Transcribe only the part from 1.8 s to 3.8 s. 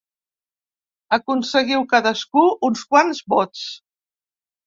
cadascú uns quants vots.